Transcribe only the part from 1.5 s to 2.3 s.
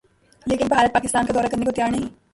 کرنے کو تیار نہیں